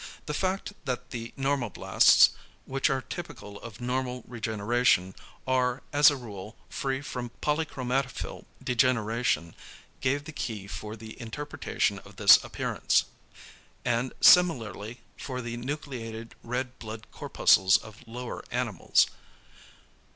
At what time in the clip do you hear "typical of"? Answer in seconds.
3.03-3.79